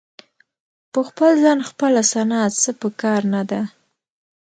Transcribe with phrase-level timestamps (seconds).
[0.91, 3.61] په خپل ځان خپله ثنا څه په کار نه ده.